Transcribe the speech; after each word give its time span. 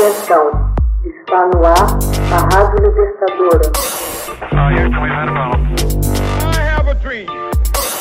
Atenção, 0.00 0.74
está 1.04 1.46
no 1.48 1.62
ar 1.62 1.98
a 2.32 2.56
Rádio 2.56 2.88
Libertadora. 2.88 3.70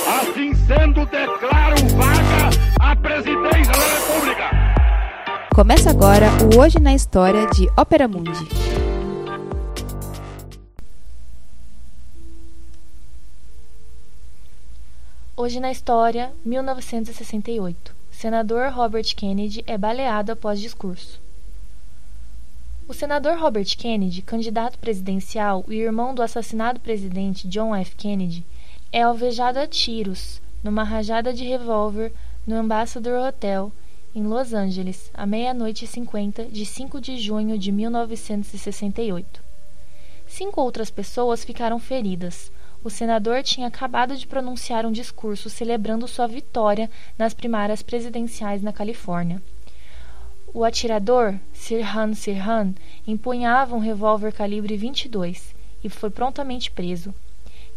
Assim 0.07 0.53
sendo, 0.53 1.05
declaro 1.07 1.75
vaga 1.97 2.49
a 2.79 2.95
presidência 2.95 3.73
da 3.73 3.85
República. 3.97 4.49
Começa 5.53 5.89
agora 5.89 6.27
o 6.55 6.61
Hoje 6.61 6.79
na 6.79 6.93
História 6.93 7.45
de 7.47 7.69
Ópera 7.75 8.07
Mundi. 8.07 8.47
Hoje 15.35 15.59
na 15.59 15.69
História, 15.69 16.31
1968. 16.45 17.93
Senador 18.09 18.71
Robert 18.71 19.13
Kennedy 19.17 19.65
é 19.67 19.77
baleado 19.77 20.31
após 20.31 20.61
discurso. 20.61 21.27
O 22.89 22.93
senador 22.95 23.37
Robert 23.37 23.77
Kennedy, 23.77 24.23
candidato 24.23 24.79
presidencial 24.79 25.63
e 25.67 25.75
irmão 25.75 26.15
do 26.15 26.23
assassinado 26.23 26.79
presidente 26.79 27.47
John 27.47 27.75
F. 27.75 27.95
Kennedy, 27.95 28.43
é 28.91 29.03
alvejado 29.03 29.59
a 29.59 29.67
tiros 29.67 30.41
numa 30.63 30.83
rajada 30.83 31.31
de 31.31 31.43
revólver 31.43 32.11
no 32.47 32.55
Ambassador 32.55 33.27
Hotel, 33.27 33.71
em 34.15 34.23
Los 34.23 34.55
Angeles, 34.55 35.11
à 35.13 35.27
meia-noite 35.27 35.85
e 35.85 35.87
cinquenta 35.87 36.45
de 36.45 36.65
5 36.65 36.99
de 36.99 37.19
junho 37.19 37.59
de 37.59 37.71
1968. 37.71 39.39
Cinco 40.25 40.59
outras 40.59 40.89
pessoas 40.89 41.43
ficaram 41.43 41.77
feridas, 41.77 42.51
o 42.83 42.89
senador 42.89 43.43
tinha 43.43 43.67
acabado 43.67 44.17
de 44.17 44.25
pronunciar 44.25 44.83
um 44.83 44.91
discurso 44.91 45.47
celebrando 45.47 46.07
sua 46.07 46.25
vitória 46.25 46.89
nas 47.19 47.35
primárias 47.35 47.83
presidenciais 47.83 48.63
na 48.63 48.73
Califórnia. 48.73 49.39
O 50.51 50.63
atirador, 50.63 51.35
Sirhan 51.53 52.15
Sirhan, 52.15 52.73
empunhava 53.05 53.75
um 53.75 53.79
revólver 53.79 54.33
calibre 54.33 54.75
22 54.75 55.53
e 55.83 55.89
foi 55.89 56.09
prontamente 56.09 56.71
preso. 56.71 57.13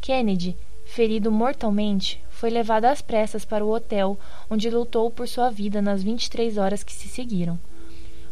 Kennedy, 0.00 0.56
ferido 0.86 1.30
mortalmente, 1.30 2.19
foi 2.30 2.48
levado 2.48 2.86
às 2.86 3.02
pressas 3.02 3.44
para 3.44 3.62
o 3.62 3.70
hotel, 3.70 4.19
onde 4.48 4.70
lutou 4.70 5.10
por 5.10 5.28
sua 5.28 5.50
vida 5.50 5.82
nas 5.82 6.02
23 6.02 6.56
horas 6.56 6.82
que 6.82 6.94
se 6.94 7.08
seguiram. 7.08 7.58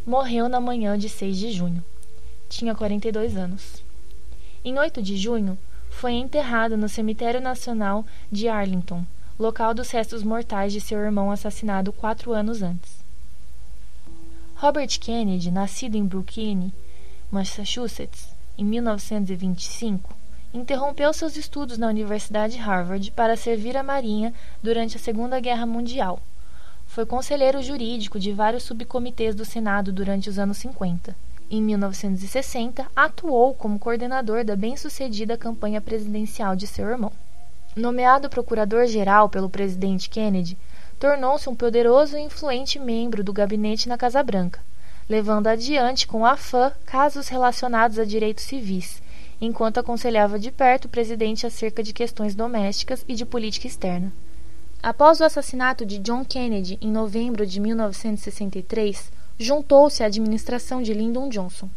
Morreu 0.07 0.49
na 0.49 0.59
manhã 0.59 0.97
de 0.97 1.07
6 1.07 1.37
de 1.37 1.51
junho. 1.51 1.83
Tinha 2.49 2.73
42 2.73 3.37
anos. 3.37 3.83
Em 4.65 4.77
8 4.77 5.03
de 5.03 5.17
junho, 5.17 5.55
foi 5.91 6.13
enterrado 6.13 6.75
no 6.75 6.89
Cemitério 6.89 7.39
Nacional 7.39 8.03
de 8.31 8.47
Arlington, 8.47 9.05
local 9.37 9.75
dos 9.75 9.91
restos 9.91 10.23
mortais 10.23 10.73
de 10.73 10.81
seu 10.81 10.97
irmão 10.97 11.29
assassinado 11.29 11.93
quatro 11.93 12.33
anos 12.33 12.63
antes. 12.63 13.00
Robert 14.61 14.99
Kennedy, 14.99 15.49
nascido 15.49 15.95
em 15.95 16.05
Brookline, 16.05 16.71
Massachusetts, 17.31 18.27
em 18.55 18.63
1925, 18.63 20.15
interrompeu 20.53 21.11
seus 21.13 21.35
estudos 21.35 21.79
na 21.79 21.87
Universidade 21.87 22.57
Harvard 22.59 23.09
para 23.09 23.35
servir 23.35 23.75
a 23.75 23.81
Marinha 23.81 24.31
durante 24.61 24.97
a 24.97 24.99
Segunda 24.99 25.39
Guerra 25.39 25.65
Mundial. 25.65 26.21
Foi 26.85 27.07
conselheiro 27.07 27.63
jurídico 27.63 28.19
de 28.19 28.31
vários 28.31 28.61
subcomitês 28.61 29.33
do 29.33 29.43
Senado 29.43 29.91
durante 29.91 30.29
os 30.29 30.37
anos 30.37 30.57
50 30.57 31.15
em 31.49 31.59
1960, 31.59 32.85
atuou 32.95 33.55
como 33.55 33.79
coordenador 33.79 34.45
da 34.45 34.55
bem-sucedida 34.55 35.35
campanha 35.35 35.81
presidencial 35.81 36.55
de 36.55 36.67
seu 36.67 36.87
irmão. 36.87 37.11
Nomeado 37.75 38.29
procurador-geral 38.29 39.27
pelo 39.27 39.49
presidente 39.49 40.07
Kennedy, 40.07 40.55
tornou-se 41.01 41.49
um 41.49 41.55
poderoso 41.55 42.15
e 42.15 42.21
influente 42.21 42.77
membro 42.77 43.23
do 43.23 43.33
gabinete 43.33 43.89
na 43.89 43.97
Casa 43.97 44.21
Branca, 44.21 44.59
levando 45.09 45.47
adiante 45.47 46.05
com 46.05 46.23
afã 46.23 46.71
casos 46.85 47.27
relacionados 47.27 47.97
a 47.97 48.05
direitos 48.05 48.43
civis, 48.43 49.01
enquanto 49.41 49.79
aconselhava 49.79 50.37
de 50.37 50.51
perto 50.51 50.85
o 50.85 50.89
presidente 50.89 51.47
acerca 51.47 51.81
de 51.81 51.91
questões 51.91 52.35
domésticas 52.35 53.03
e 53.07 53.15
de 53.15 53.25
política 53.25 53.65
externa. 53.65 54.13
Após 54.83 55.19
o 55.19 55.23
assassinato 55.23 55.87
de 55.87 55.97
John 55.97 56.23
Kennedy 56.23 56.77
em 56.79 56.91
novembro 56.91 57.47
de 57.47 57.59
1963, 57.59 59.11
juntou-se 59.39 60.03
à 60.03 60.05
administração 60.05 60.83
de 60.83 60.93
Lyndon 60.93 61.29
Johnson. 61.29 61.67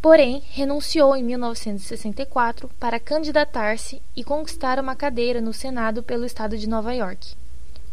Porém, 0.00 0.40
renunciou 0.52 1.16
em 1.16 1.24
1964 1.24 2.70
para 2.78 3.00
candidatar-se 3.00 4.00
e 4.14 4.22
conquistar 4.22 4.78
uma 4.78 4.94
cadeira 4.94 5.40
no 5.40 5.52
Senado 5.52 6.00
pelo 6.00 6.24
estado 6.24 6.56
de 6.56 6.68
Nova 6.68 6.94
York. 6.94 7.34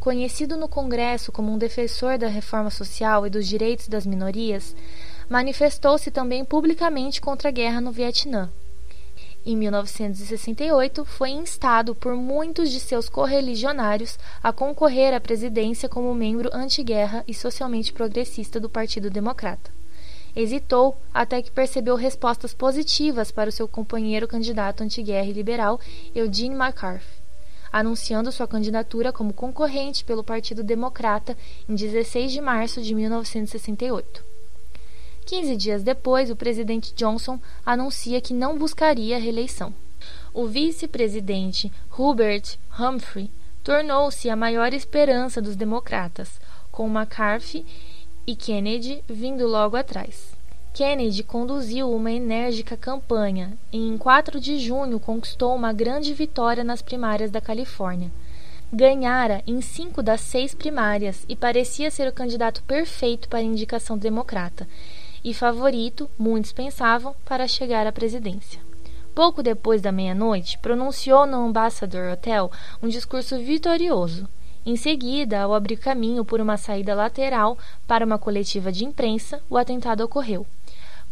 Conhecido 0.03 0.57
no 0.57 0.67
Congresso 0.67 1.31
como 1.31 1.49
um 1.49 1.57
defensor 1.57 2.17
da 2.17 2.27
reforma 2.27 2.69
social 2.69 3.25
e 3.25 3.29
dos 3.29 3.47
direitos 3.47 3.87
das 3.87 4.05
minorias, 4.05 4.75
manifestou-se 5.29 6.11
também 6.11 6.43
publicamente 6.43 7.21
contra 7.21 7.47
a 7.47 7.51
guerra 7.53 7.79
no 7.79 7.89
Vietnã. 7.89 8.51
Em 9.45 9.55
1968, 9.55 11.05
foi 11.05 11.29
instado 11.29 11.95
por 11.95 12.17
muitos 12.17 12.69
de 12.69 12.81
seus 12.81 13.07
correligionários 13.07 14.19
a 14.43 14.51
concorrer 14.51 15.13
à 15.13 15.21
presidência 15.21 15.87
como 15.87 16.13
membro 16.13 16.49
anti-guerra 16.51 17.23
e 17.25 17.33
socialmente 17.33 17.93
progressista 17.93 18.59
do 18.59 18.69
Partido 18.69 19.09
Democrata. 19.09 19.71
Hesitou 20.35 20.97
até 21.13 21.41
que 21.41 21.49
percebeu 21.49 21.95
respostas 21.95 22.53
positivas 22.53 23.31
para 23.31 23.47
o 23.47 23.53
seu 23.53 23.69
companheiro 23.69 24.27
candidato 24.27 24.83
anti-guerra 24.83 25.27
e 25.27 25.31
liberal, 25.31 25.79
Eugene 26.13 26.55
McCarthy, 26.55 27.22
anunciando 27.73 28.31
sua 28.31 28.47
candidatura 28.47 29.11
como 29.11 29.33
concorrente 29.33 30.05
pelo 30.05 30.23
Partido 30.23 30.61
Democrata 30.63 31.35
em 31.67 31.73
16 31.73 32.31
de 32.31 32.39
março 32.39 32.79
de 32.83 32.93
1968. 32.93 34.23
Quinze 35.25 35.55
dias 35.55 35.81
depois, 35.81 36.29
o 36.29 36.35
presidente 36.35 36.93
Johnson 36.93 37.39
anuncia 37.65 38.21
que 38.21 38.33
não 38.33 38.59
buscaria 38.59 39.15
a 39.15 39.19
reeleição. 39.19 39.73
O 40.31 40.45
vice-presidente 40.45 41.71
Hubert 41.97 42.57
Humphrey 42.79 43.31
tornou-se 43.63 44.29
a 44.29 44.35
maior 44.35 44.73
esperança 44.73 45.41
dos 45.41 45.55
democratas, 45.55 46.39
com 46.71 46.87
McCarthy 46.87 47.65
e 48.27 48.35
Kennedy 48.35 49.03
vindo 49.07 49.47
logo 49.47 49.75
atrás. 49.75 50.32
Kennedy 50.73 51.21
conduziu 51.21 51.93
uma 51.93 52.11
enérgica 52.11 52.75
campanha 52.75 53.53
e, 53.71 53.77
em 53.77 53.95
4 53.95 54.39
de 54.39 54.57
junho, 54.57 54.99
conquistou 54.99 55.55
uma 55.55 55.71
grande 55.71 56.15
vitória 56.15 56.63
nas 56.63 56.81
primárias 56.81 57.29
da 57.29 57.39
Califórnia. 57.39 58.11
Ganhara 58.73 59.43
em 59.45 59.61
cinco 59.61 60.01
das 60.01 60.21
seis 60.21 60.55
primárias 60.55 61.25
e 61.29 61.35
parecia 61.35 61.91
ser 61.91 62.07
o 62.07 62.11
candidato 62.11 62.63
perfeito 62.63 63.29
para 63.29 63.37
a 63.37 63.43
indicação 63.43 63.95
democrata 63.95 64.67
e 65.23 65.31
favorito, 65.31 66.09
muitos 66.17 66.51
pensavam, 66.51 67.15
para 67.23 67.47
chegar 67.47 67.85
à 67.85 67.91
presidência. 67.91 68.59
Pouco 69.13 69.43
depois 69.43 69.79
da 69.79 69.91
meia-noite, 69.91 70.57
pronunciou 70.57 71.27
no 71.27 71.45
Ambassador 71.45 72.13
Hotel 72.13 72.51
um 72.81 72.87
discurso 72.87 73.37
vitorioso. 73.37 74.27
Em 74.65 74.75
seguida, 74.75 75.41
ao 75.41 75.53
abrir 75.53 75.77
caminho 75.77 76.25
por 76.25 76.41
uma 76.41 76.57
saída 76.57 76.95
lateral 76.95 77.57
para 77.85 78.05
uma 78.05 78.17
coletiva 78.17 78.71
de 78.71 78.85
imprensa, 78.85 79.39
o 79.49 79.55
atentado 79.55 80.01
ocorreu. 80.01 80.47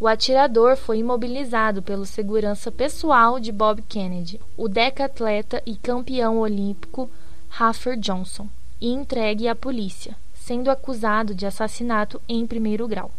O 0.01 0.07
atirador 0.07 0.75
foi 0.77 0.97
imobilizado 0.97 1.83
pelo 1.83 2.07
segurança 2.07 2.71
pessoal 2.71 3.39
de 3.39 3.51
Bob 3.51 3.83
Kennedy, 3.83 4.41
o 4.57 4.67
decatleta 4.67 5.61
e 5.63 5.75
campeão 5.75 6.39
olímpico 6.39 7.07
Raffer 7.47 7.95
Johnson, 7.95 8.47
e 8.81 8.89
entregue 8.89 9.47
à 9.47 9.53
polícia, 9.53 10.15
sendo 10.33 10.71
acusado 10.71 11.35
de 11.35 11.45
assassinato 11.45 12.19
em 12.27 12.47
primeiro 12.47 12.87
grau. 12.87 13.11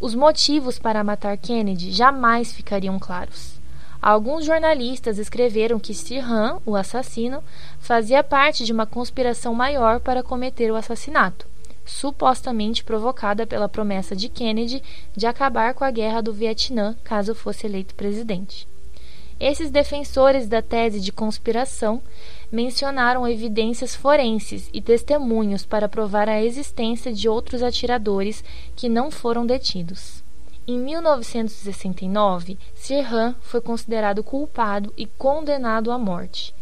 Os 0.00 0.12
motivos 0.12 0.76
para 0.76 1.04
matar 1.04 1.38
Kennedy 1.38 1.92
jamais 1.92 2.52
ficariam 2.52 2.98
claros. 2.98 3.60
Alguns 4.02 4.44
jornalistas 4.44 5.18
escreveram 5.18 5.78
que 5.78 5.94
Sirhan, 5.94 6.58
o 6.66 6.74
assassino, 6.74 7.44
fazia 7.78 8.24
parte 8.24 8.64
de 8.64 8.72
uma 8.72 8.86
conspiração 8.86 9.54
maior 9.54 10.00
para 10.00 10.24
cometer 10.24 10.68
o 10.72 10.74
assassinato, 10.74 11.46
supostamente 11.86 12.84
provocada 12.84 13.46
pela 13.46 13.68
promessa 13.68 14.14
de 14.14 14.28
Kennedy 14.28 14.82
de 15.16 15.26
acabar 15.26 15.72
com 15.72 15.84
a 15.84 15.90
guerra 15.90 16.20
do 16.20 16.32
Vietnã 16.32 16.94
caso 17.02 17.34
fosse 17.34 17.66
eleito 17.66 17.94
presidente. 17.94 18.68
Esses 19.38 19.70
defensores 19.70 20.48
da 20.48 20.62
tese 20.62 21.00
de 21.00 21.12
conspiração 21.12 22.02
mencionaram 22.50 23.28
evidências 23.28 23.94
forenses 23.94 24.70
e 24.72 24.80
testemunhos 24.80 25.64
para 25.64 25.88
provar 25.88 26.28
a 26.28 26.42
existência 26.42 27.12
de 27.12 27.28
outros 27.28 27.62
atiradores 27.62 28.42
que 28.74 28.88
não 28.88 29.10
foram 29.10 29.44
detidos. 29.46 30.24
Em 30.66 30.78
1969, 30.78 32.58
Sirhan 32.74 33.36
foi 33.40 33.60
considerado 33.60 34.24
culpado 34.24 34.92
e 34.96 35.06
condenado 35.06 35.92
à 35.92 35.98
morte. 35.98 36.54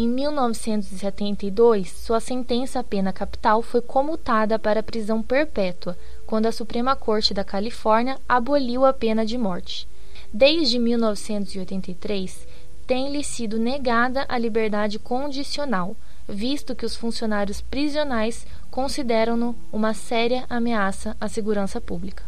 Em 0.00 0.06
1972, 0.06 1.90
sua 1.90 2.20
sentença 2.20 2.78
à 2.78 2.84
pena 2.84 3.12
capital 3.12 3.60
foi 3.60 3.80
comutada 3.80 4.56
para 4.56 4.80
prisão 4.80 5.20
perpétua, 5.20 5.98
quando 6.24 6.46
a 6.46 6.52
Suprema 6.52 6.94
Corte 6.94 7.34
da 7.34 7.42
Califórnia 7.42 8.16
aboliu 8.28 8.86
a 8.86 8.92
pena 8.92 9.26
de 9.26 9.36
morte. 9.36 9.88
Desde 10.32 10.78
1983, 10.78 12.46
tem-lhe 12.86 13.24
sido 13.24 13.58
negada 13.58 14.24
a 14.28 14.38
liberdade 14.38 15.00
condicional, 15.00 15.96
visto 16.28 16.76
que 16.76 16.86
os 16.86 16.94
funcionários 16.94 17.60
prisionais 17.60 18.46
consideram-no 18.70 19.56
uma 19.72 19.94
séria 19.94 20.46
ameaça 20.48 21.16
à 21.20 21.28
segurança 21.28 21.80
pública. 21.80 22.22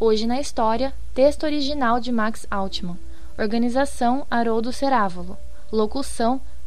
Hoje 0.00 0.26
na 0.26 0.40
História, 0.40 0.92
texto 1.14 1.44
original 1.44 2.00
de 2.00 2.10
Max 2.10 2.44
Altman. 2.50 2.98
Organização 3.38 4.26
Haroldo 4.28 4.72
Cerávolo. 4.72 5.38
Locução 5.70 6.40